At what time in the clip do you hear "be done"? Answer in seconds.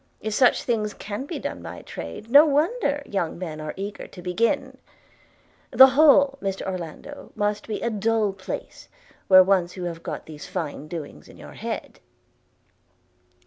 1.27-1.61